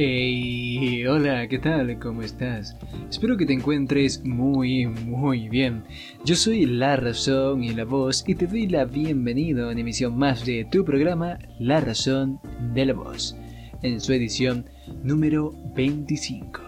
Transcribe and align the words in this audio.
Hey, 0.00 1.04
hola, 1.08 1.48
¿qué 1.48 1.58
tal? 1.58 1.98
¿Cómo 1.98 2.22
estás? 2.22 2.76
Espero 3.10 3.36
que 3.36 3.44
te 3.44 3.52
encuentres 3.52 4.24
muy, 4.24 4.86
muy 4.86 5.48
bien. 5.48 5.82
Yo 6.24 6.36
soy 6.36 6.66
La 6.66 6.94
Razón 6.94 7.64
y 7.64 7.70
la 7.70 7.84
Voz 7.84 8.22
y 8.24 8.36
te 8.36 8.46
doy 8.46 8.68
la 8.68 8.84
bienvenida 8.84 9.64
a 9.64 9.72
una 9.72 9.80
emisión 9.80 10.16
más 10.16 10.46
de 10.46 10.64
tu 10.70 10.84
programa 10.84 11.40
La 11.58 11.80
Razón 11.80 12.38
de 12.74 12.86
la 12.86 12.92
Voz, 12.92 13.36
en 13.82 14.00
su 14.00 14.12
edición 14.12 14.66
número 15.02 15.52
25. 15.74 16.60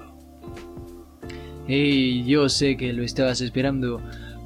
Hey, 1.68 2.24
yo 2.26 2.48
sé 2.48 2.76
que 2.76 2.92
lo 2.92 3.04
estabas 3.04 3.40
esperando 3.42 4.02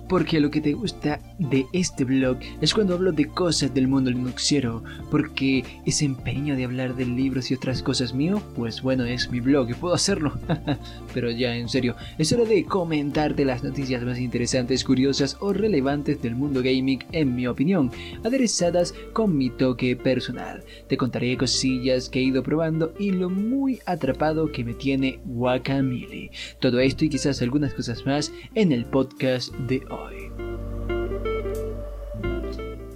porque 0.09 0.41
lo 0.41 0.51
que 0.51 0.61
te 0.61 0.75
gusta 0.75 1.21
de 1.39 1.67
este 1.73 2.05
blog 2.05 2.39
es 2.61 2.75
cuando 2.75 2.95
hablo 2.95 3.13
de 3.13 3.27
cosas 3.27 3.73
del 3.75 3.89
mundo 3.89 4.11
linuxiero, 4.11 4.83
porque 5.11 5.65
ese 5.87 6.05
empeño 6.05 6.57
de 6.57 6.65
hablar 6.65 6.95
de 6.95 7.07
libros 7.07 7.51
y 7.51 7.55
otras 7.55 7.83
cosas 7.83 8.15
mío, 8.15 8.43
pues 8.55 8.83
bueno, 8.83 9.05
es 9.05 9.31
mi 9.31 9.41
blog 9.41 9.71
y 9.71 9.75
puedo 9.75 9.95
hacerlo. 9.95 10.33
Pero 11.15 11.31
ya, 11.31 11.57
en 11.57 11.69
serio, 11.69 11.97
es 12.19 12.33
hora 12.33 12.45
de 12.45 12.65
comentarte 12.65 13.45
las 13.45 13.63
noticias 13.63 14.03
más 14.03 14.19
interesantes, 14.19 14.85
curiosas 14.85 15.37
o 15.41 15.53
relevantes 15.53 16.21
del 16.23 16.35
mundo 16.35 16.61
gaming, 16.63 17.05
en 17.13 17.35
mi 17.35 17.47
opinión, 17.47 17.91
aderezadas 18.25 18.95
con 19.13 19.37
mi 19.37 19.51
toque 19.51 19.97
personal. 19.97 20.65
Te 20.89 20.97
contaré 20.97 21.37
cosillas 21.37 22.09
que 22.09 22.21
he 22.21 22.23
ido 22.23 22.43
probando 22.43 22.95
y 22.99 23.11
lo 23.11 23.31
muy 23.31 23.81
atrapado 23.87 24.51
que 24.51 24.65
me 24.65 24.75
tiene 24.75 25.21
Wakamili. 25.25 26.31
Todo 26.61 26.81
esto 26.81 27.05
y 27.05 27.09
quizás 27.09 27.43
algunas 27.43 27.75
cosas 27.75 28.05
más 28.07 28.33
en 28.55 28.73
el 28.73 28.85
podcast 28.85 29.55
de 29.55 29.83
hoy. 29.91 29.94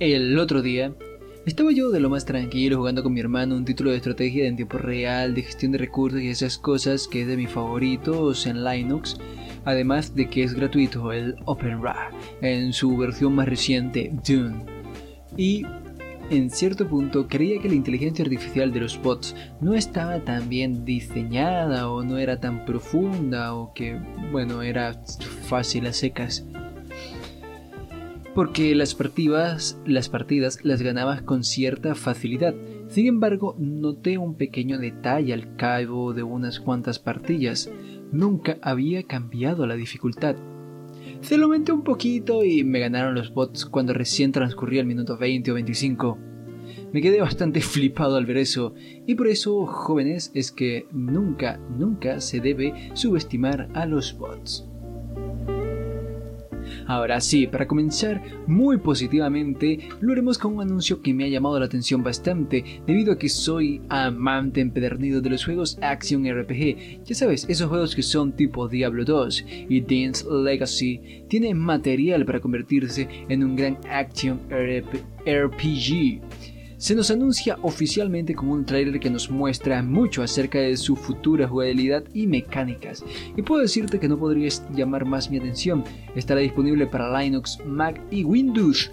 El 0.01 0.39
otro 0.39 0.63
día 0.63 0.93
estaba 1.45 1.73
yo 1.73 1.91
de 1.91 1.99
lo 1.99 2.09
más 2.09 2.25
tranquilo 2.25 2.77
jugando 2.77 3.03
con 3.03 3.13
mi 3.13 3.21
hermano 3.21 3.57
un 3.57 3.65
título 3.65 3.91
de 3.91 3.97
estrategia 3.97 4.47
en 4.47 4.55
tiempo 4.55 4.79
real, 4.79 5.35
de 5.35 5.43
gestión 5.43 5.73
de 5.73 5.79
recursos 5.79 6.21
y 6.21 6.29
esas 6.29 6.57
cosas 6.57 7.09
que 7.09 7.23
es 7.23 7.27
de 7.27 7.37
mis 7.37 7.51
favoritos 7.51 8.47
en 8.47 8.65
Linux, 8.65 9.17
además 9.65 10.15
de 10.15 10.29
que 10.29 10.45
es 10.45 10.55
gratuito 10.55 11.11
el 11.11 11.35
OpenRA 11.47 12.11
en 12.43 12.73
su 12.73 12.97
versión 12.97 13.35
más 13.35 13.49
reciente 13.49 14.13
Dune. 14.25 14.65
Y 15.37 15.65
en 16.31 16.51
cierto 16.51 16.87
punto 16.87 17.27
creía 17.27 17.61
que 17.61 17.69
la 17.69 17.75
inteligencia 17.75 18.25
artificial 18.25 18.73
de 18.73 18.81
los 18.81 19.01
bots 19.01 19.35
no 19.61 19.75
estaba 19.75 20.21
tan 20.21 20.49
bien 20.49 20.85
diseñada 20.85 21.91
o 21.91 22.05
no 22.05 22.19
era 22.19 22.39
tan 22.39 22.67
profunda 22.67 23.55
o 23.55 23.73
que, 23.73 23.99
bueno, 24.31 24.63
era 24.63 25.03
fácil 25.49 25.87
a 25.87 25.93
secas 25.93 26.45
porque 28.39 28.73
las 28.77 28.95
partidas, 28.95 29.81
las 29.85 30.09
partidas 30.09 30.65
las 30.65 30.81
ganabas 30.81 31.23
con 31.23 31.43
cierta 31.43 31.97
facilidad. 31.97 32.55
Sin 32.87 33.09
embargo, 33.09 33.57
noté 33.59 34.17
un 34.17 34.37
pequeño 34.37 34.79
detalle 34.79 35.35
al 35.35 35.57
cabo 35.57 36.15
de 36.15 36.23
unas 36.23 36.61
cuantas 36.61 37.01
partidas. 37.01 37.69
Nunca 38.13 38.57
había 38.63 39.03
cambiado 39.03 39.67
la 39.67 39.75
dificultad. 39.75 40.37
Se 41.21 41.37
lo 41.37 41.47
aumenté 41.47 41.73
un 41.73 41.83
poquito 41.83 42.45
y 42.45 42.63
me 42.63 42.79
ganaron 42.79 43.17
los 43.17 43.35
bots 43.35 43.67
cuando 43.67 43.93
recién 43.93 44.31
transcurría 44.31 44.83
el 44.83 44.87
minuto 44.87 45.19
20 45.19 45.51
o 45.51 45.55
25. 45.55 46.19
Me 46.93 47.03
quedé 47.03 47.21
bastante 47.21 47.61
flipado 47.61 48.15
al 48.15 48.27
ver 48.27 48.37
eso, 48.37 48.73
y 49.05 49.17
por 49.17 49.27
eso, 49.27 49.67
jóvenes, 49.67 50.31
es 50.33 50.53
que 50.53 50.87
nunca, 50.93 51.59
nunca 51.77 52.21
se 52.21 52.39
debe 52.39 52.93
subestimar 52.95 53.69
a 53.75 53.85
los 53.85 54.17
bots. 54.17 54.69
Ahora 56.89 57.21
sí, 57.21 57.47
para 57.47 57.69
comenzar 57.69 58.23
muy 58.47 58.79
positivamente, 58.79 59.79
lo 60.01 60.13
haremos 60.13 60.39
con 60.39 60.55
un 60.55 60.63
anuncio 60.63 61.03
que 61.03 61.13
me 61.13 61.25
ha 61.25 61.29
llamado 61.29 61.61
la 61.61 61.67
atención 61.67 62.03
bastante, 62.03 62.65
debido 62.87 63.13
a 63.13 63.19
que 63.19 63.29
soy 63.29 63.83
amante 63.91 64.63
empedernido 64.63 65.21
de 65.21 65.29
los 65.29 65.45
juegos 65.45 65.79
Action 65.83 66.25
RPG. 66.25 67.05
Ya 67.05 67.15
sabes, 67.15 67.45
esos 67.47 67.69
juegos 67.69 67.95
que 67.95 68.03
son 68.03 68.33
tipo 68.33 68.69
Diablo 68.69 69.05
2 69.05 69.45
y 69.69 69.83
Dance 69.83 70.25
Legacy 70.31 71.25
tienen 71.29 71.59
material 71.59 72.25
para 72.25 72.41
convertirse 72.41 73.07
en 73.29 73.45
un 73.45 73.55
gran 73.55 73.77
Action 73.91 74.41
RPG 74.49 76.23
se 76.79 76.95
nos 76.95 77.11
anuncia 77.11 77.59
oficialmente 77.63 78.37
como 78.37 78.53
un 78.53 78.65
trailer 78.65 79.01
que 79.01 79.11
nos 79.11 79.29
muestra 79.29 79.83
mucho 79.83 80.23
acerca 80.23 80.61
de 80.61 80.77
su 80.77 80.95
futura 80.95 81.49
jugabilidad 81.49 82.05
y 82.15 82.29
mecánicas. 82.29 83.05
Y 83.37 83.43
puedo 83.43 83.63
decirte 83.63 83.99
que 83.99 84.09
no 84.09 84.17
podrías 84.17 84.65
llamar 84.73 85.05
más 85.05 85.29
mi 85.29 85.39
atención. 85.39 85.83
Estará 86.15 86.41
disponible 86.41 86.87
para 86.87 87.21
Linux, 87.21 87.59
Mac 87.67 88.01
y 88.13 88.23
Windows. 88.23 88.93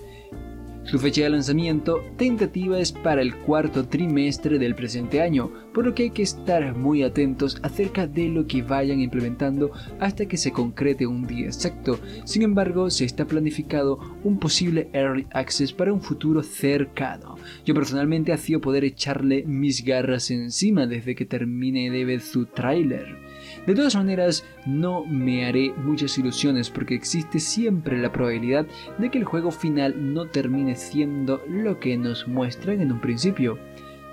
Su 0.85 0.99
fecha 0.99 1.23
de 1.23 1.31
lanzamiento 1.31 2.03
tentativa 2.15 2.79
es 2.79 2.91
para 2.91 3.23
el 3.23 3.35
cuarto 3.35 3.87
trimestre 3.87 4.59
del 4.59 4.75
presente 4.75 5.19
año, 5.19 5.51
por 5.73 5.83
lo 5.83 5.95
que 5.95 6.03
hay 6.03 6.09
que 6.11 6.21
estar 6.21 6.75
muy 6.75 7.01
atentos 7.01 7.57
acerca 7.63 8.05
de 8.05 8.29
lo 8.29 8.45
que 8.45 8.61
vayan 8.61 8.99
implementando 8.99 9.71
hasta 9.99 10.27
que 10.27 10.37
se 10.37 10.51
concrete 10.51 11.07
un 11.07 11.25
día 11.25 11.47
exacto. 11.47 11.99
Sin 12.23 12.43
embargo, 12.43 12.91
se 12.91 13.03
está 13.03 13.25
planificado 13.25 13.97
un 14.23 14.37
posible 14.37 14.87
early 14.93 15.25
access 15.31 15.73
para 15.73 15.91
un 15.91 16.01
futuro 16.01 16.43
cercano. 16.43 17.35
Yo 17.65 17.73
personalmente 17.73 18.31
hacía 18.31 18.59
poder 18.59 18.83
echarle 18.83 19.43
mis 19.47 19.83
garras 19.83 20.29
encima 20.29 20.85
desde 20.85 21.15
que 21.15 21.25
termine 21.25 21.89
de 21.89 22.05
ver 22.05 22.21
su 22.21 22.45
tráiler. 22.45 23.24
De 23.65 23.75
todas 23.75 23.95
maneras, 23.95 24.45
no 24.65 25.05
me 25.05 25.45
haré 25.45 25.73
muchas 25.77 26.17
ilusiones 26.17 26.69
porque 26.69 26.95
existe 26.95 27.39
siempre 27.39 27.97
la 27.97 28.11
probabilidad 28.11 28.65
de 28.97 29.09
que 29.09 29.17
el 29.17 29.25
juego 29.25 29.51
final 29.51 30.13
no 30.13 30.27
termine 30.27 30.75
siendo 30.75 31.41
lo 31.47 31.79
que 31.79 31.97
nos 31.97 32.27
muestran 32.27 32.81
en 32.81 32.91
un 32.91 33.01
principio. 33.01 33.59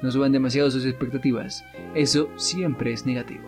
No 0.03 0.11
suban 0.11 0.33
demasiado 0.33 0.71
sus 0.71 0.85
expectativas, 0.85 1.65
eso 1.95 2.29
siempre 2.37 2.93
es 2.93 3.07
negativo. 3.07 3.45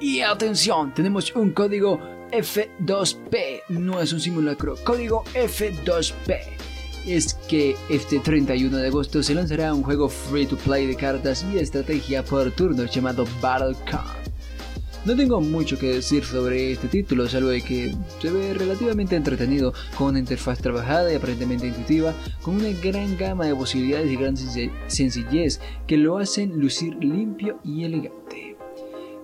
Y 0.00 0.20
atención, 0.20 0.94
tenemos 0.94 1.34
un 1.34 1.50
código 1.50 2.00
F2P, 2.30 3.62
no 3.68 4.00
es 4.00 4.12
un 4.12 4.20
simulacro, 4.20 4.76
código 4.84 5.24
F2P 5.34 6.57
es 7.08 7.34
que 7.48 7.76
este 7.88 8.18
31 8.18 8.76
de 8.76 8.88
agosto 8.88 9.22
se 9.22 9.34
lanzará 9.34 9.72
un 9.72 9.82
juego 9.82 10.08
free 10.08 10.46
to 10.46 10.56
play 10.56 10.86
de 10.86 10.94
cartas 10.94 11.44
y 11.52 11.58
estrategia 11.58 12.22
por 12.22 12.50
turnos 12.50 12.94
llamado 12.94 13.24
BattleCon. 13.40 14.18
No 15.04 15.16
tengo 15.16 15.40
mucho 15.40 15.78
que 15.78 15.94
decir 15.94 16.24
sobre 16.24 16.72
este 16.72 16.88
título, 16.88 17.28
salvo 17.28 17.48
de 17.48 17.62
que 17.62 17.94
se 18.20 18.30
ve 18.30 18.52
relativamente 18.52 19.16
entretenido, 19.16 19.72
con 19.96 20.08
una 20.08 20.18
interfaz 20.18 20.58
trabajada 20.58 21.10
y 21.10 21.16
aparentemente 21.16 21.68
intuitiva, 21.68 22.14
con 22.42 22.56
una 22.56 22.68
gran 22.82 23.16
gama 23.16 23.46
de 23.46 23.54
posibilidades 23.54 24.10
y 24.10 24.16
gran 24.16 24.36
sencillez 24.88 25.60
que 25.86 25.96
lo 25.96 26.18
hacen 26.18 26.60
lucir 26.60 26.96
limpio 27.02 27.58
y 27.64 27.84
elegante 27.84 28.17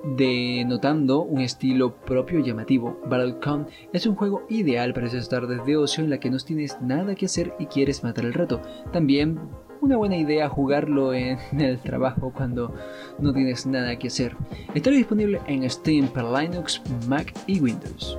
denotando 0.04 1.22
un 1.22 1.41
estilo 1.41 1.94
propio 1.94 2.41
llamativo. 2.41 3.00
BattleCon 3.06 3.66
es 3.92 4.06
un 4.06 4.15
juego 4.15 4.44
ideal 4.48 4.92
para 4.92 5.06
esas 5.06 5.28
tardes 5.28 5.65
de 5.65 5.76
ocio 5.76 6.04
en 6.04 6.10
la 6.10 6.20
que 6.20 6.31
no 6.31 6.38
tienes 6.38 6.81
nada 6.82 7.15
que 7.15 7.26
hacer 7.26 7.54
y 7.59 7.66
quieres 7.66 8.04
matar 8.04 8.25
el 8.25 8.34
rato. 8.34 8.60
También 8.92 9.38
una 9.81 9.97
buena 9.97 10.16
idea 10.16 10.48
jugarlo 10.48 11.12
en 11.15 11.38
el 11.60 11.78
trabajo 11.78 12.32
cuando 12.34 12.75
no 13.19 13.32
tienes 13.32 13.66
nada 13.66 13.98
que 13.98 14.09
hacer. 14.09 14.37
Estará 14.74 14.97
disponible 14.97 15.41
en 15.47 15.68
Steam 15.68 16.09
para 16.09 16.41
Linux, 16.41 16.83
Mac 17.09 17.33
y 17.47 17.60
Windows. 17.60 18.16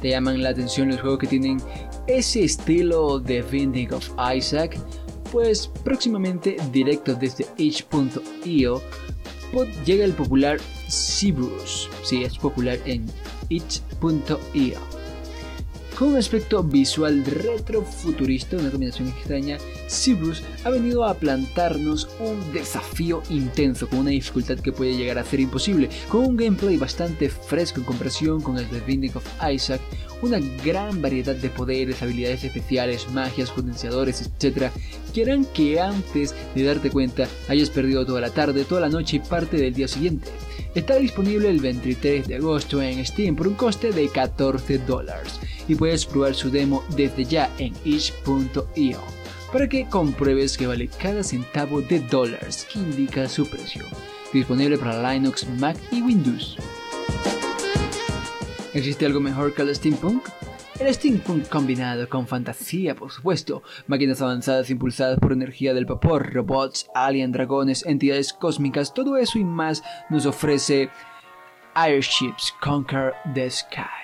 ¿Te 0.00 0.10
llaman 0.10 0.42
la 0.42 0.50
atención 0.50 0.88
los 0.88 1.00
juegos 1.00 1.18
que 1.18 1.26
tienen 1.26 1.58
ese 2.06 2.44
estilo 2.44 3.18
de 3.18 3.42
Binding 3.42 3.92
of 3.94 4.10
Isaac? 4.36 4.78
Pues 5.32 5.66
próximamente 5.82 6.56
directo 6.70 7.14
desde 7.14 7.46
itch.io 7.56 8.80
llega 9.84 10.04
el 10.04 10.12
popular 10.12 10.58
Cybrus, 10.88 11.88
si 12.02 12.24
es 12.24 12.36
popular 12.38 12.78
en 12.84 13.06
itch.io. 13.48 14.80
Con 15.98 16.08
un 16.08 16.16
aspecto 16.16 16.62
visual 16.62 17.24
retrofuturista, 17.24 18.56
una 18.56 18.70
combinación 18.70 19.08
extraña, 19.08 19.58
Cybrus 19.88 20.42
ha 20.64 20.70
venido 20.70 21.04
a 21.04 21.14
plantarnos 21.14 22.08
un 22.20 22.52
desafío 22.52 23.22
intenso 23.30 23.88
con 23.88 24.00
una 24.00 24.10
dificultad 24.10 24.58
que 24.58 24.72
puede 24.72 24.96
llegar 24.96 25.18
a 25.18 25.24
ser 25.24 25.40
imposible, 25.40 25.88
con 26.08 26.24
un 26.24 26.36
gameplay 26.36 26.76
bastante 26.76 27.28
fresco 27.28 27.80
en 27.80 27.86
comparación 27.86 28.40
con 28.40 28.58
el 28.58 28.68
de 28.70 28.80
Binding 28.80 29.16
of 29.16 29.26
Isaac, 29.52 29.80
una 30.22 30.38
gran 30.64 31.02
variedad 31.02 31.34
de 31.34 31.50
poderes, 31.50 32.02
habilidades 32.02 32.44
especiales, 32.44 33.10
magias, 33.10 33.50
potenciadores, 33.50 34.22
etc., 34.22 34.70
que 35.12 35.22
harán 35.22 35.44
que 35.46 35.80
antes 35.80 36.34
de 36.54 36.62
darte 36.64 36.90
cuenta 36.90 37.28
hayas 37.48 37.70
perdido 37.70 38.04
toda 38.06 38.20
la 38.20 38.30
tarde, 38.30 38.64
toda 38.64 38.80
la 38.80 38.88
noche 38.88 39.16
y 39.16 39.20
parte 39.20 39.56
del 39.56 39.74
día 39.74 39.88
siguiente. 39.88 40.28
Está 40.74 40.96
disponible 40.96 41.48
el 41.50 41.60
23 41.60 42.26
de 42.26 42.34
agosto 42.34 42.82
en 42.82 43.04
Steam 43.06 43.36
por 43.36 43.46
un 43.46 43.54
coste 43.54 43.92
de 43.92 44.08
14 44.08 44.78
dólares 44.78 45.38
y 45.68 45.76
puedes 45.76 46.04
probar 46.04 46.34
su 46.34 46.50
demo 46.50 46.82
desde 46.96 47.24
ya 47.24 47.48
en 47.58 47.72
itch.io 47.84 49.23
para 49.54 49.68
que 49.68 49.86
compruebes 49.86 50.58
que 50.58 50.66
vale 50.66 50.88
cada 50.88 51.22
centavo 51.22 51.80
de 51.80 52.00
dólares 52.00 52.66
que 52.72 52.80
indica 52.80 53.28
su 53.28 53.48
precio. 53.48 53.84
Disponible 54.32 54.76
para 54.76 55.12
Linux, 55.12 55.48
Mac 55.60 55.76
y 55.92 56.02
Windows. 56.02 56.56
¿Existe 58.72 59.06
algo 59.06 59.20
mejor 59.20 59.54
que 59.54 59.62
el 59.62 59.72
steampunk? 59.72 60.28
El 60.80 60.92
steampunk 60.92 61.48
combinado 61.48 62.08
con 62.08 62.26
fantasía, 62.26 62.96
por 62.96 63.12
supuesto, 63.12 63.62
máquinas 63.86 64.20
avanzadas 64.20 64.70
impulsadas 64.70 65.20
por 65.20 65.32
energía 65.32 65.72
del 65.72 65.86
vapor, 65.86 66.32
robots, 66.32 66.90
alien, 66.92 67.30
dragones, 67.30 67.86
entidades 67.86 68.32
cósmicas, 68.32 68.92
todo 68.92 69.16
eso 69.18 69.38
y 69.38 69.44
más 69.44 69.84
nos 70.10 70.26
ofrece 70.26 70.90
Airships 71.74 72.52
Conquer 72.60 73.12
the 73.34 73.48
Skies. 73.48 74.03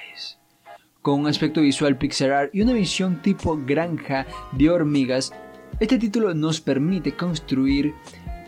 Con 1.02 1.20
un 1.20 1.28
aspecto 1.28 1.62
visual 1.62 1.96
pixel 1.96 2.30
art 2.30 2.54
y 2.54 2.60
una 2.60 2.74
visión 2.74 3.22
tipo 3.22 3.58
granja 3.64 4.26
de 4.52 4.68
hormigas, 4.68 5.32
este 5.80 5.96
título 5.98 6.34
nos 6.34 6.60
permite 6.60 7.16
construir 7.16 7.94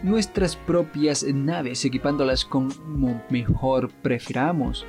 nuestras 0.03 0.57
propias 0.57 1.25
naves 1.25 1.83
equipándolas 1.87 2.45
como 2.45 3.23
mejor 3.31 3.91
prefiramos 4.03 4.85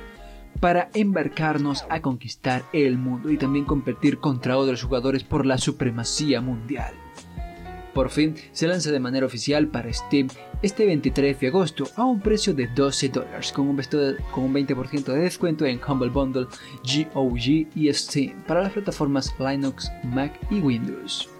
para 0.60 0.90
embarcarnos 0.92 1.86
a 1.88 2.02
conquistar 2.02 2.64
el 2.74 2.98
mundo 2.98 3.30
y 3.30 3.38
también 3.38 3.64
competir 3.64 4.18
contra 4.18 4.58
otros 4.58 4.82
jugadores 4.82 5.24
por 5.24 5.46
la 5.46 5.56
supremacía 5.56 6.42
mundial. 6.42 7.03
Por 7.94 8.10
fin 8.10 8.34
se 8.52 8.66
lanza 8.66 8.90
de 8.90 9.00
manera 9.00 9.26
oficial 9.26 9.68
para 9.68 9.92
Steam 9.92 10.28
este 10.62 10.84
23 10.84 11.38
de 11.38 11.46
agosto 11.46 11.88
a 11.96 12.04
un 12.04 12.20
precio 12.20 12.52
de 12.52 12.66
12 12.66 13.08
dólares 13.10 13.52
con 13.52 13.68
un, 13.68 13.80
con 14.32 14.44
un 14.44 14.54
20% 14.54 15.04
de 15.04 15.20
descuento 15.20 15.64
en 15.64 15.80
Humble 15.86 16.10
Bundle, 16.10 16.46
GOG 16.82 17.68
y 17.74 17.92
Steam 17.92 18.42
para 18.46 18.62
las 18.62 18.72
plataformas 18.72 19.34
Linux, 19.38 19.90
Mac 20.02 20.32
y 20.50 20.60
Windows 20.60 21.33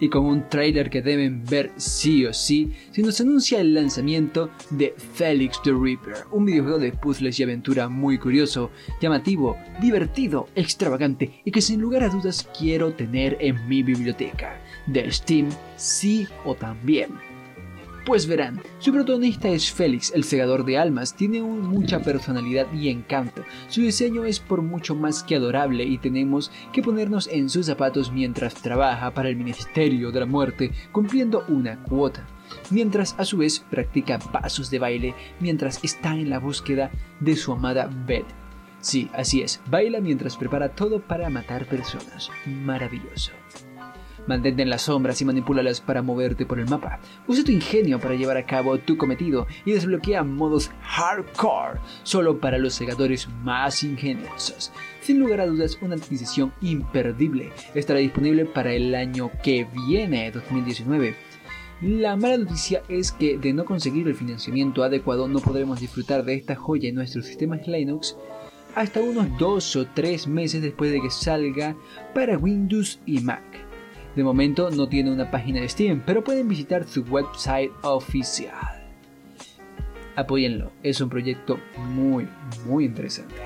y 0.00 0.08
con 0.08 0.24
un 0.24 0.48
trailer 0.48 0.90
que 0.90 1.02
deben 1.02 1.44
ver 1.44 1.70
sí 1.76 2.26
o 2.26 2.32
sí, 2.32 2.72
se 2.90 3.02
nos 3.02 3.20
anuncia 3.20 3.60
el 3.60 3.74
lanzamiento 3.74 4.50
de 4.70 4.94
Felix 5.14 5.60
the 5.62 5.72
Reaper, 5.72 6.24
un 6.32 6.46
videojuego 6.46 6.78
de 6.78 6.92
puzzles 6.92 7.38
y 7.38 7.42
aventura 7.42 7.88
muy 7.88 8.18
curioso, 8.18 8.70
llamativo, 9.00 9.56
divertido, 9.80 10.48
extravagante 10.54 11.40
y 11.44 11.50
que 11.50 11.60
sin 11.60 11.80
lugar 11.80 12.02
a 12.02 12.08
dudas 12.08 12.48
quiero 12.58 12.92
tener 12.92 13.36
en 13.40 13.68
mi 13.68 13.82
biblioteca. 13.82 14.60
De 14.86 15.10
Steam, 15.12 15.48
sí 15.76 16.26
o 16.44 16.54
también. 16.54 17.29
Pues 18.10 18.26
verán, 18.26 18.60
su 18.80 18.92
protagonista 18.92 19.48
es 19.50 19.70
Félix, 19.70 20.10
el 20.12 20.24
segador 20.24 20.64
de 20.64 20.76
almas, 20.76 21.14
tiene 21.14 21.42
mucha 21.42 22.00
personalidad 22.00 22.66
y 22.72 22.88
encanto, 22.88 23.44
su 23.68 23.82
diseño 23.82 24.24
es 24.24 24.40
por 24.40 24.62
mucho 24.62 24.96
más 24.96 25.22
que 25.22 25.36
adorable 25.36 25.84
y 25.84 25.96
tenemos 25.96 26.50
que 26.72 26.82
ponernos 26.82 27.28
en 27.28 27.48
sus 27.48 27.66
zapatos 27.66 28.10
mientras 28.10 28.54
trabaja 28.54 29.14
para 29.14 29.28
el 29.28 29.36
Ministerio 29.36 30.10
de 30.10 30.18
la 30.18 30.26
Muerte 30.26 30.72
cumpliendo 30.90 31.44
una 31.46 31.80
cuota, 31.84 32.26
mientras 32.70 33.14
a 33.16 33.24
su 33.24 33.36
vez 33.36 33.60
practica 33.70 34.18
pasos 34.18 34.72
de 34.72 34.80
baile 34.80 35.14
mientras 35.38 35.78
está 35.84 36.16
en 36.16 36.30
la 36.30 36.40
búsqueda 36.40 36.90
de 37.20 37.36
su 37.36 37.52
amada 37.52 37.88
Beth. 38.08 38.39
Sí, 38.80 39.10
así 39.12 39.42
es, 39.42 39.60
baila 39.66 40.00
mientras 40.00 40.36
prepara 40.36 40.70
todo 40.70 41.00
para 41.00 41.28
matar 41.28 41.66
personas. 41.66 42.30
Maravilloso. 42.46 43.32
Mantente 44.26 44.62
en 44.62 44.70
las 44.70 44.82
sombras 44.82 45.20
y 45.20 45.24
manipúlalas 45.24 45.80
para 45.80 46.02
moverte 46.02 46.46
por 46.46 46.58
el 46.58 46.68
mapa. 46.68 47.00
Usa 47.26 47.44
tu 47.44 47.52
ingenio 47.52 47.98
para 47.98 48.14
llevar 48.14 48.36
a 48.36 48.46
cabo 48.46 48.78
tu 48.78 48.96
cometido 48.96 49.46
y 49.64 49.72
desbloquea 49.72 50.22
modos 50.24 50.70
hardcore 50.82 51.80
solo 52.02 52.38
para 52.38 52.58
los 52.58 52.74
segadores 52.74 53.28
más 53.42 53.82
ingeniosos. 53.82 54.72
Sin 55.00 55.18
lugar 55.18 55.40
a 55.40 55.46
dudas, 55.46 55.78
una 55.80 55.96
adquisición 55.96 56.52
imperdible. 56.60 57.52
Estará 57.74 57.98
disponible 57.98 58.44
para 58.44 58.72
el 58.72 58.94
año 58.94 59.30
que 59.42 59.66
viene, 59.88 60.30
2019. 60.30 61.16
La 61.82 62.14
mala 62.14 62.36
noticia 62.36 62.82
es 62.88 63.10
que 63.10 63.38
de 63.38 63.54
no 63.54 63.64
conseguir 63.64 64.06
el 64.06 64.14
financiamiento 64.14 64.84
adecuado 64.84 65.28
no 65.28 65.40
podremos 65.40 65.80
disfrutar 65.80 66.24
de 66.24 66.34
esta 66.34 66.54
joya 66.54 66.90
en 66.90 66.94
nuestros 66.94 67.24
sistemas 67.24 67.66
Linux 67.66 68.16
hasta 68.74 69.00
unos 69.00 69.26
2 69.38 69.76
o 69.76 69.86
3 69.86 70.26
meses 70.28 70.62
después 70.62 70.90
de 70.92 71.00
que 71.00 71.10
salga 71.10 71.76
para 72.14 72.38
Windows 72.38 73.00
y 73.06 73.20
Mac. 73.20 73.42
De 74.16 74.24
momento 74.24 74.70
no 74.70 74.88
tiene 74.88 75.10
una 75.12 75.30
página 75.30 75.60
de 75.60 75.68
Steam, 75.68 76.02
pero 76.04 76.24
pueden 76.24 76.48
visitar 76.48 76.86
su 76.86 77.02
website 77.02 77.70
oficial. 77.82 78.82
Apóyenlo, 80.16 80.72
es 80.82 81.00
un 81.00 81.08
proyecto 81.08 81.58
muy, 81.76 82.28
muy 82.66 82.84
interesante. 82.84 83.36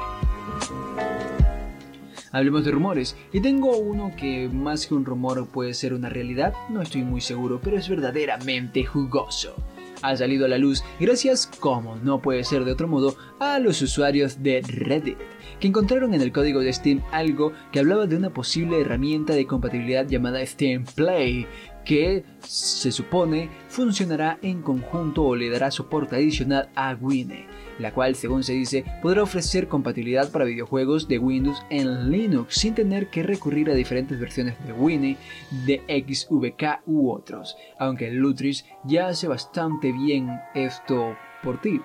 Hablemos 2.33 2.65
de 2.65 2.73
rumores, 2.73 3.17
y 3.33 3.41
tengo 3.41 3.77
uno 3.77 4.11
que 4.17 4.49
más 4.49 4.87
que 4.87 4.95
un 4.95 5.05
rumor 5.05 5.47
puede 5.47 5.73
ser 5.75 5.95
una 5.95 6.09
realidad, 6.09 6.53
no 6.69 6.83
estoy 6.83 7.03
muy 7.03 7.21
seguro, 7.21 7.61
pero 7.63 7.77
es 7.77 7.89
verdaderamente 7.89 8.85
jugoso 8.85 9.55
ha 10.03 10.17
salido 10.17 10.47
a 10.47 10.49
la 10.49 10.59
luz 10.59 10.85
gracias, 11.01 11.47
como 11.47 11.97
no 11.97 12.21
puede 12.21 12.45
ser 12.45 12.65
de 12.65 12.73
otro 12.73 12.89
modo, 12.89 13.17
a 13.41 13.59
los 13.59 13.81
usuarios 13.83 14.43
de 14.43 14.63
Reddit, 14.63 15.19
que 15.61 15.69
encontraron 15.69 16.15
en 16.15 16.21
el 16.21 16.33
código 16.33 16.61
de 16.61 16.73
Steam 16.73 17.03
algo 17.13 17.53
que 17.73 17.81
hablaba 17.81 18.07
de 18.07 18.17
una 18.17 18.31
posible 18.31 18.81
herramienta 18.81 19.35
de 19.35 19.47
compatibilidad 19.47 20.07
llamada 20.07 20.45
Steam 20.45 20.85
Play, 20.95 21.47
que 21.85 22.25
se 22.41 22.91
supone 22.93 23.51
funcionará 23.69 24.39
en 24.43 24.63
conjunto 24.63 25.25
o 25.25 25.37
le 25.37 25.51
dará 25.51 25.71
soporte 25.71 26.17
adicional 26.17 26.71
a 26.75 26.97
Wine, 26.99 27.47
la 27.79 27.93
cual 27.93 28.15
según 28.15 28.43
se 28.43 28.53
dice 28.53 28.85
podrá 29.03 29.23
ofrecer 29.23 29.69
compatibilidad 29.69 30.31
para 30.31 30.45
videojuegos 30.45 31.09
de 31.09 31.19
Windows 31.19 31.65
en 31.71 32.11
Linux 32.11 32.55
sin 32.55 32.75
tener 32.75 33.09
que 33.09 33.23
recurrir 33.23 33.71
a 33.71 33.75
diferentes 33.75 34.19
versiones 34.19 34.55
de 34.67 34.73
Wine, 34.73 35.17
de 35.67 35.83
XVK 35.89 36.83
u 36.87 37.11
otros, 37.11 37.57
aunque 37.79 38.11
Lutris 38.11 38.65
ya 38.85 39.09
hace 39.09 39.29
bastante 39.29 39.93
bien 39.93 40.29
esto 40.55 41.17
por 41.43 41.61
ti 41.61 41.81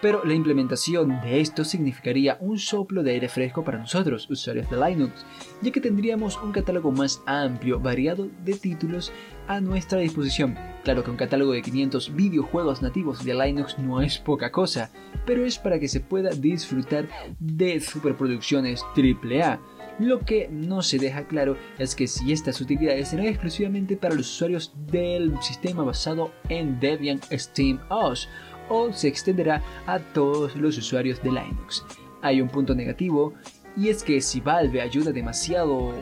pero 0.00 0.24
la 0.24 0.34
implementación 0.34 1.20
de 1.22 1.40
esto 1.40 1.64
significaría 1.64 2.38
un 2.40 2.58
soplo 2.58 3.02
de 3.02 3.12
aire 3.12 3.28
fresco 3.28 3.64
para 3.64 3.78
nosotros, 3.78 4.28
usuarios 4.30 4.70
de 4.70 4.76
Linux, 4.76 5.24
ya 5.60 5.72
que 5.72 5.80
tendríamos 5.80 6.38
un 6.42 6.52
catálogo 6.52 6.92
más 6.92 7.22
amplio, 7.26 7.80
variado 7.80 8.28
de 8.44 8.54
títulos 8.54 9.12
a 9.48 9.60
nuestra 9.60 9.98
disposición. 9.98 10.56
Claro 10.84 11.02
que 11.02 11.10
un 11.10 11.16
catálogo 11.16 11.52
de 11.52 11.62
500 11.62 12.14
videojuegos 12.14 12.82
nativos 12.82 13.24
de 13.24 13.34
Linux 13.34 13.78
no 13.78 14.00
es 14.00 14.18
poca 14.18 14.52
cosa, 14.52 14.90
pero 15.26 15.44
es 15.44 15.58
para 15.58 15.78
que 15.78 15.88
se 15.88 16.00
pueda 16.00 16.30
disfrutar 16.30 17.08
de 17.40 17.80
superproducciones 17.80 18.84
AAA. 18.96 19.60
Lo 19.98 20.20
que 20.20 20.48
no 20.48 20.82
se 20.82 20.98
deja 20.98 21.26
claro 21.26 21.56
es 21.76 21.96
que 21.96 22.06
si 22.06 22.32
estas 22.32 22.60
utilidades 22.60 23.08
serán 23.08 23.26
exclusivamente 23.26 23.96
para 23.96 24.14
los 24.14 24.32
usuarios 24.32 24.72
del 24.86 25.34
sistema 25.42 25.82
basado 25.82 26.30
en 26.48 26.78
Debian 26.78 27.20
Steam 27.32 27.80
OS 27.88 28.28
o 28.68 28.92
se 28.92 29.08
extenderá 29.08 29.62
a 29.86 29.98
todos 29.98 30.56
los 30.56 30.78
usuarios 30.78 31.22
de 31.22 31.30
Linux. 31.30 31.84
Hay 32.22 32.40
un 32.40 32.48
punto 32.48 32.74
negativo 32.74 33.34
y 33.76 33.88
es 33.88 34.02
que 34.02 34.20
si 34.20 34.40
Valve 34.40 34.80
ayuda 34.80 35.12
demasiado 35.12 35.94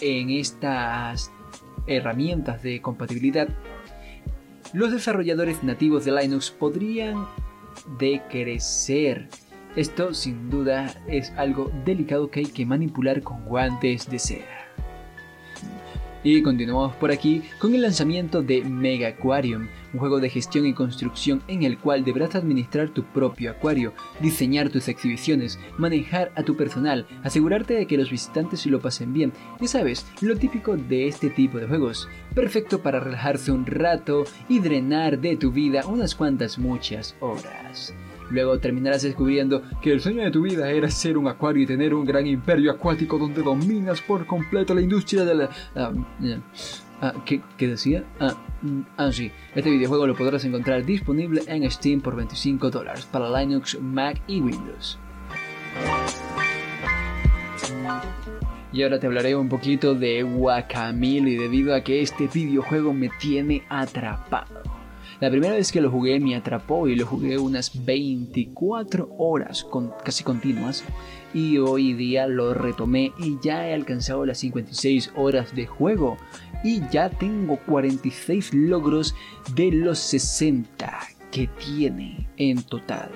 en 0.00 0.30
estas 0.30 1.32
herramientas 1.86 2.62
de 2.62 2.80
compatibilidad, 2.80 3.48
los 4.72 4.92
desarrolladores 4.92 5.64
nativos 5.64 6.04
de 6.04 6.12
Linux 6.12 6.50
podrían 6.50 7.26
decrecer. 7.98 9.28
Esto 9.76 10.14
sin 10.14 10.50
duda 10.50 10.94
es 11.08 11.32
algo 11.36 11.70
delicado 11.84 12.30
que 12.30 12.40
hay 12.40 12.46
que 12.46 12.66
manipular 12.66 13.22
con 13.22 13.44
guantes 13.44 14.08
de 14.10 14.18
seda. 14.18 14.67
Y 16.24 16.42
continuamos 16.42 16.96
por 16.96 17.12
aquí 17.12 17.42
con 17.60 17.74
el 17.74 17.82
lanzamiento 17.82 18.42
de 18.42 18.62
Mega 18.62 19.08
Aquarium, 19.08 19.68
un 19.92 20.00
juego 20.00 20.18
de 20.18 20.28
gestión 20.28 20.66
y 20.66 20.74
construcción 20.74 21.42
en 21.46 21.62
el 21.62 21.78
cual 21.78 22.04
deberás 22.04 22.34
administrar 22.34 22.88
tu 22.88 23.04
propio 23.04 23.52
acuario, 23.52 23.92
diseñar 24.20 24.68
tus 24.68 24.88
exhibiciones, 24.88 25.60
manejar 25.78 26.32
a 26.34 26.42
tu 26.42 26.56
personal, 26.56 27.06
asegurarte 27.22 27.74
de 27.74 27.86
que 27.86 27.96
los 27.96 28.10
visitantes 28.10 28.66
lo 28.66 28.80
pasen 28.80 29.12
bien, 29.12 29.32
ya 29.60 29.68
sabes, 29.68 30.06
lo 30.20 30.36
típico 30.36 30.76
de 30.76 31.06
este 31.06 31.30
tipo 31.30 31.58
de 31.58 31.68
juegos. 31.68 32.08
Perfecto 32.34 32.82
para 32.82 33.00
relajarse 33.00 33.52
un 33.52 33.64
rato 33.64 34.24
y 34.48 34.58
drenar 34.58 35.20
de 35.20 35.36
tu 35.36 35.52
vida 35.52 35.86
unas 35.86 36.16
cuantas 36.16 36.58
muchas 36.58 37.14
horas. 37.20 37.94
Luego 38.30 38.58
terminarás 38.58 39.02
descubriendo 39.02 39.62
que 39.80 39.92
el 39.92 40.00
sueño 40.00 40.24
de 40.24 40.30
tu 40.30 40.42
vida 40.42 40.70
era 40.70 40.90
ser 40.90 41.16
un 41.16 41.28
acuario 41.28 41.62
y 41.62 41.66
tener 41.66 41.94
un 41.94 42.04
gran 42.04 42.26
imperio 42.26 42.70
acuático 42.70 43.18
donde 43.18 43.42
dominas 43.42 44.00
por 44.00 44.26
completo 44.26 44.74
la 44.74 44.82
industria 44.82 45.24
de 45.24 45.34
la... 45.34 45.50
Ah, 45.74 45.92
ah, 47.00 47.14
¿qué, 47.24 47.42
decía? 47.58 48.04
Ah, 48.20 48.34
mm, 48.62 48.80
ah, 48.96 49.12
sí. 49.12 49.30
Este 49.54 49.70
videojuego 49.70 50.06
lo 50.06 50.16
podrás 50.16 50.44
encontrar 50.44 50.84
disponible 50.84 51.42
en 51.46 51.68
Steam 51.70 52.00
por 52.00 52.16
25 52.16 52.70
dólares 52.70 53.06
para 53.10 53.30
Linux, 53.40 53.80
Mac 53.80 54.20
y 54.26 54.40
Windows. 54.40 54.98
Y 58.70 58.82
ahora 58.82 59.00
te 59.00 59.06
hablaré 59.06 59.34
un 59.34 59.48
poquito 59.48 59.94
de 59.94 60.22
Guacamole 60.22 61.38
debido 61.38 61.74
a 61.74 61.80
que 61.80 62.02
este 62.02 62.28
videojuego 62.28 62.92
me 62.92 63.08
tiene 63.18 63.64
atrapado. 63.68 64.57
La 65.20 65.30
primera 65.30 65.54
vez 65.54 65.72
que 65.72 65.80
lo 65.80 65.90
jugué 65.90 66.20
me 66.20 66.36
atrapó 66.36 66.86
y 66.86 66.94
lo 66.94 67.04
jugué 67.04 67.38
unas 67.38 67.84
24 67.84 69.16
horas 69.18 69.66
casi 70.04 70.22
continuas 70.22 70.84
y 71.34 71.58
hoy 71.58 71.92
día 71.94 72.28
lo 72.28 72.54
retomé 72.54 73.12
y 73.18 73.36
ya 73.42 73.68
he 73.68 73.74
alcanzado 73.74 74.24
las 74.24 74.38
56 74.38 75.12
horas 75.16 75.56
de 75.56 75.66
juego 75.66 76.16
y 76.62 76.82
ya 76.90 77.10
tengo 77.10 77.58
46 77.66 78.54
logros 78.54 79.16
de 79.56 79.72
los 79.72 79.98
60 79.98 80.98
que 81.32 81.48
tiene 81.48 82.28
en 82.36 82.62
total. 82.62 83.10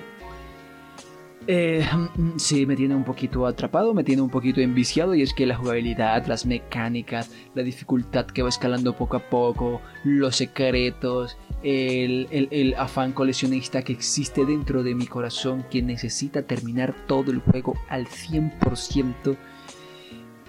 Eh, 1.45 1.85
mm, 2.15 2.37
sí, 2.37 2.65
me 2.65 2.75
tiene 2.75 2.95
un 2.95 3.03
poquito 3.03 3.45
atrapado, 3.45 3.93
me 3.93 4.03
tiene 4.03 4.21
un 4.21 4.29
poquito 4.29 4.61
enviciado 4.61 5.13
y 5.13 5.21
es 5.21 5.33
que 5.33 5.45
la 5.45 5.57
jugabilidad, 5.57 6.25
las 6.25 6.45
mecánicas, 6.45 7.31
la 7.53 7.63
dificultad 7.63 8.27
que 8.27 8.43
va 8.43 8.49
escalando 8.49 8.93
poco 8.93 9.17
a 9.17 9.29
poco, 9.29 9.81
los 10.05 10.37
secretos, 10.37 11.37
el, 11.63 12.75
afán 12.77 13.13
coleccionista 13.13 13.83
que 13.83 13.93
existe 13.93 14.45
dentro 14.45 14.83
de 14.83 14.95
mi 14.95 15.07
corazón 15.07 15.65
que 15.69 15.81
necesita 15.81 16.43
terminar 16.43 16.93
todo 17.07 17.31
el 17.31 17.39
juego 17.39 17.75
al 17.89 18.07
100%. 18.07 19.37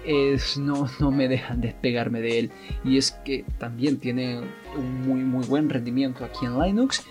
Es, 0.05 0.59
no, 0.59 0.89
no 1.01 1.11
me 1.11 1.29
dejan 1.29 1.61
despegarme 1.63 2.21
de 2.21 2.39
él 2.39 2.51
y 2.85 2.99
es 2.99 3.13
que 3.25 3.45
también 3.57 3.99
tiene 3.99 4.39
un 4.77 5.01
muy 5.01 5.23
muy 5.23 5.47
buen 5.47 5.71
rendimiento 5.71 6.27
aquí 6.27 6.45
en 6.45 6.61
Linux 6.61 7.03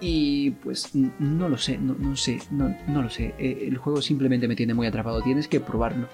y 0.00 0.50
pues 0.50 0.90
no 0.94 1.48
lo 1.48 1.56
sé, 1.56 1.78
no, 1.78 1.94
no 1.94 2.16
sé, 2.16 2.40
no, 2.50 2.76
no 2.88 3.02
lo 3.02 3.08
sé. 3.08 3.34
Eh, 3.38 3.66
el 3.68 3.78
juego 3.78 4.02
simplemente 4.02 4.48
me 4.48 4.56
tiene 4.56 4.74
muy 4.74 4.86
atrapado. 4.86 5.22
Tienes 5.22 5.48
que 5.48 5.60
probarlo. 5.60 6.08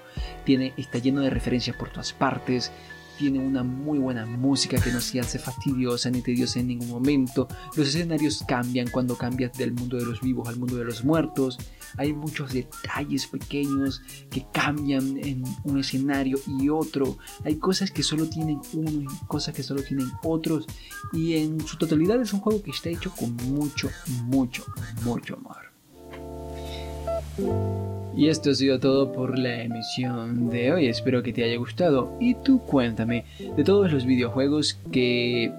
Tiene, 0.45 0.73
está 0.77 0.99
lleno 0.99 1.21
de 1.21 1.29
referencias 1.29 1.75
por 1.75 1.89
todas 1.89 2.13
partes 2.13 2.71
tiene 3.17 3.39
una 3.39 3.63
muy 3.63 3.99
buena 3.99 4.25
música 4.25 4.81
que 4.81 4.91
no 4.91 4.99
se 5.01 5.19
hace 5.19 5.39
fastidiosa 5.39 6.09
ni 6.09 6.21
tediosa 6.21 6.59
en 6.59 6.67
ningún 6.67 6.89
momento. 6.89 7.47
Los 7.75 7.89
escenarios 7.89 8.43
cambian 8.47 8.89
cuando 8.89 9.17
cambias 9.17 9.53
del 9.53 9.73
mundo 9.73 9.97
de 9.97 10.05
los 10.05 10.21
vivos 10.21 10.47
al 10.47 10.57
mundo 10.57 10.75
de 10.75 10.85
los 10.85 11.03
muertos. 11.03 11.57
Hay 11.97 12.13
muchos 12.13 12.53
detalles 12.53 13.27
pequeños 13.27 14.01
que 14.29 14.45
cambian 14.51 15.17
en 15.17 15.43
un 15.63 15.79
escenario 15.79 16.39
y 16.47 16.69
otro. 16.69 17.17
Hay 17.43 17.55
cosas 17.55 17.91
que 17.91 18.03
solo 18.03 18.27
tienen 18.27 18.59
uno 18.73 18.89
y 18.89 19.05
cosas 19.27 19.53
que 19.53 19.63
solo 19.63 19.83
tienen 19.83 20.11
otros. 20.23 20.65
Y 21.13 21.35
en 21.35 21.59
su 21.65 21.77
totalidad 21.77 22.21
es 22.21 22.33
un 22.33 22.39
juego 22.39 22.63
que 22.63 22.71
está 22.71 22.89
hecho 22.89 23.11
con 23.11 23.35
mucho, 23.35 23.89
mucho, 24.25 24.65
mucho 25.03 25.35
amor. 25.35 25.71
Y 28.15 28.27
esto 28.27 28.51
ha 28.51 28.55
sido 28.55 28.79
todo 28.79 29.11
por 29.13 29.39
la 29.39 29.63
emisión 29.63 30.49
de 30.49 30.73
hoy, 30.73 30.87
espero 30.87 31.23
que 31.23 31.31
te 31.31 31.43
haya 31.43 31.57
gustado. 31.57 32.17
Y 32.19 32.35
tú 32.35 32.59
cuéntame 32.65 33.25
de 33.55 33.63
todos 33.63 33.91
los 33.91 34.05
videojuegos 34.05 34.77
que 34.91 35.53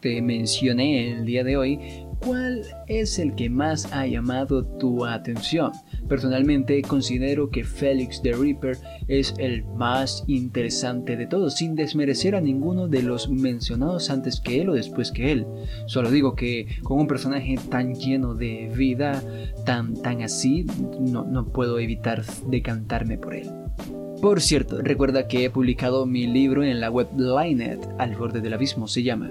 te 0.00 0.20
mencioné 0.22 1.12
el 1.12 1.24
día 1.24 1.44
de 1.44 1.56
hoy, 1.56 2.06
¿cuál 2.20 2.62
es 2.86 3.18
el 3.18 3.34
que 3.34 3.50
más 3.50 3.92
ha 3.92 4.06
llamado 4.06 4.64
tu 4.64 5.04
atención? 5.04 5.72
Personalmente 6.08 6.80
considero 6.82 7.50
que 7.50 7.64
Felix 7.64 8.22
the 8.22 8.32
Reaper 8.32 8.78
es 9.08 9.34
el 9.38 9.64
más 9.64 10.24
interesante 10.26 11.16
de 11.16 11.26
todos, 11.26 11.56
sin 11.56 11.74
desmerecer 11.74 12.34
a 12.34 12.40
ninguno 12.40 12.88
de 12.88 13.02
los 13.02 13.28
mencionados 13.28 14.10
antes 14.10 14.40
que 14.40 14.60
él 14.60 14.70
o 14.70 14.74
después 14.74 15.12
que 15.12 15.32
él. 15.32 15.46
Solo 15.86 16.10
digo 16.10 16.34
que 16.34 16.66
con 16.82 17.00
un 17.00 17.06
personaje 17.06 17.56
tan 17.70 17.94
lleno 17.94 18.34
de 18.34 18.70
vida, 18.74 19.22
tan, 19.64 19.94
tan 20.02 20.22
así, 20.22 20.66
no, 21.00 21.24
no 21.24 21.46
puedo 21.46 21.78
evitar 21.78 22.24
decantarme 22.48 23.18
por 23.18 23.34
él. 23.34 23.50
Por 24.20 24.40
cierto, 24.40 24.82
recuerda 24.82 25.28
que 25.28 25.44
he 25.44 25.50
publicado 25.50 26.04
mi 26.04 26.26
libro 26.26 26.64
en 26.64 26.80
la 26.80 26.90
web 26.90 27.06
Linet, 27.16 27.88
Al 27.98 28.16
borde 28.16 28.40
del 28.40 28.52
abismo 28.52 28.88
se 28.88 29.04
llama, 29.04 29.30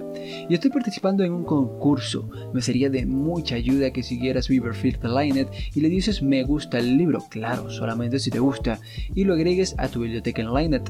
y 0.49 0.53
estoy 0.53 0.71
participando 0.71 1.25
en 1.25 1.33
un 1.33 1.43
concurso. 1.43 2.29
Me 2.53 2.61
sería 2.61 2.89
de 2.89 3.05
mucha 3.05 3.55
ayuda 3.55 3.91
que 3.91 4.01
siguieras 4.01 4.49
Weaverfield 4.49 5.03
Linet 5.03 5.49
y 5.75 5.81
le 5.81 5.89
dices 5.89 6.23
me 6.23 6.43
gusta 6.43 6.79
el 6.79 6.97
libro, 6.97 7.21
claro, 7.29 7.69
solamente 7.69 8.17
si 8.17 8.31
te 8.31 8.39
gusta, 8.39 8.79
y 9.13 9.25
lo 9.25 9.33
agregues 9.33 9.75
a 9.77 9.89
tu 9.89 9.99
biblioteca 9.99 10.41
en 10.41 10.53
Linet, 10.53 10.89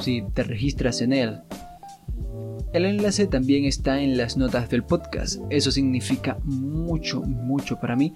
si 0.00 0.22
te 0.34 0.42
registras 0.42 1.00
en 1.00 1.14
él. 1.14 1.40
El 2.74 2.84
enlace 2.84 3.26
también 3.26 3.64
está 3.64 4.00
en 4.00 4.16
las 4.16 4.36
notas 4.36 4.70
del 4.70 4.84
podcast. 4.84 5.40
Eso 5.50 5.72
significa 5.72 6.38
mucho, 6.44 7.20
mucho 7.22 7.80
para 7.80 7.96
mí. 7.96 8.14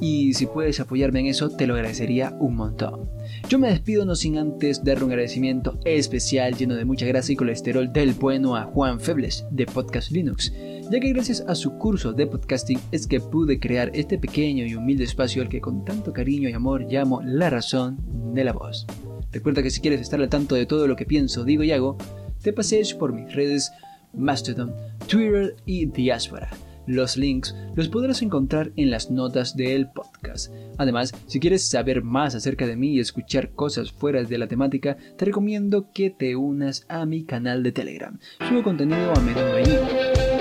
Y 0.00 0.34
si 0.34 0.46
puedes 0.46 0.80
apoyarme 0.80 1.20
en 1.20 1.26
eso, 1.26 1.50
te 1.50 1.66
lo 1.66 1.74
agradecería 1.74 2.36
un 2.40 2.56
montón. 2.56 3.08
Yo 3.48 3.58
me 3.58 3.68
despido 3.68 4.04
no 4.04 4.14
sin 4.14 4.38
antes 4.38 4.82
dar 4.84 5.02
un 5.02 5.10
agradecimiento 5.10 5.78
especial 5.84 6.56
lleno 6.56 6.74
de 6.74 6.84
mucha 6.84 7.06
grasa 7.06 7.32
y 7.32 7.36
colesterol 7.36 7.92
del 7.92 8.14
bueno 8.14 8.56
a 8.56 8.64
Juan 8.64 9.00
Febles 9.00 9.46
de 9.50 9.66
Podcast 9.66 10.10
Linux, 10.10 10.52
ya 10.90 11.00
que 11.00 11.12
gracias 11.12 11.44
a 11.46 11.54
su 11.54 11.78
curso 11.78 12.12
de 12.12 12.26
podcasting 12.26 12.80
es 12.90 13.06
que 13.06 13.20
pude 13.20 13.60
crear 13.60 13.90
este 13.94 14.18
pequeño 14.18 14.66
y 14.66 14.74
humilde 14.74 15.04
espacio 15.04 15.42
al 15.42 15.48
que 15.48 15.60
con 15.60 15.84
tanto 15.84 16.12
cariño 16.12 16.48
y 16.48 16.52
amor 16.52 16.86
llamo 16.90 17.22
la 17.22 17.50
razón 17.50 17.98
de 18.34 18.44
la 18.44 18.52
voz. 18.52 18.86
Recuerda 19.32 19.62
que 19.62 19.70
si 19.70 19.80
quieres 19.80 20.00
estar 20.00 20.20
al 20.20 20.28
tanto 20.28 20.54
de 20.54 20.66
todo 20.66 20.86
lo 20.86 20.96
que 20.96 21.06
pienso, 21.06 21.44
digo 21.44 21.62
y 21.62 21.72
hago, 21.72 21.96
te 22.42 22.52
pasees 22.52 22.94
por 22.94 23.12
mis 23.12 23.34
redes 23.34 23.72
Mastodon, 24.12 24.72
Twitter 25.08 25.56
y 25.66 25.86
Diaspora. 25.86 26.50
Los 26.86 27.16
links 27.16 27.54
los 27.74 27.88
podrás 27.88 28.22
encontrar 28.22 28.72
en 28.76 28.90
las 28.90 29.10
notas 29.10 29.56
del 29.56 29.90
podcast. 29.90 30.52
Además, 30.78 31.12
si 31.26 31.40
quieres 31.40 31.68
saber 31.68 32.02
más 32.02 32.34
acerca 32.34 32.66
de 32.66 32.76
mí 32.76 32.94
y 32.94 33.00
escuchar 33.00 33.50
cosas 33.50 33.92
fuera 33.92 34.22
de 34.22 34.38
la 34.38 34.46
temática, 34.46 34.96
te 35.16 35.24
recomiendo 35.24 35.90
que 35.92 36.10
te 36.10 36.36
unas 36.36 36.84
a 36.88 37.06
mi 37.06 37.24
canal 37.24 37.62
de 37.62 37.72
Telegram. 37.72 38.18
Subo 38.48 38.62
contenido 38.62 39.12
a 39.12 39.20
menudo 39.20 39.56
allí. 39.56 39.76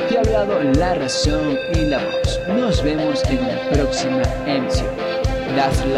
Te 0.09 0.17
ha 0.17 0.21
hablado 0.21 0.61
la 0.73 0.95
razón 0.95 1.57
y 1.75 1.85
la 1.85 2.03
voz. 2.03 2.39
Nos 2.49 2.83
vemos 2.83 3.23
en 3.29 3.37
la 3.37 3.69
próxima 3.69 4.21
emisión. 4.45 4.87
That's 5.55 5.81
11 5.81 5.93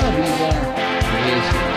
La 0.00 0.10
vida 0.16 0.50
es 1.38 1.69